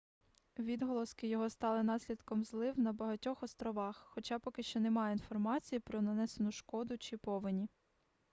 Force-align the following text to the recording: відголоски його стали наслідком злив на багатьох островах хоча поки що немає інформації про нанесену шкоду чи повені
відголоски 0.59 1.27
його 1.27 1.49
стали 1.49 1.83
наслідком 1.83 2.43
злив 2.43 2.79
на 2.79 2.93
багатьох 2.93 3.43
островах 3.43 4.05
хоча 4.09 4.39
поки 4.39 4.63
що 4.63 4.79
немає 4.79 5.13
інформації 5.13 5.79
про 5.79 6.01
нанесену 6.01 6.51
шкоду 6.51 6.97
чи 6.97 7.17
повені 7.17 7.69